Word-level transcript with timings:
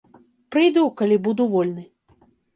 Прыйду, 0.55 0.83
калі 1.03 1.19
буду 1.29 1.47
вольны. 1.53 1.87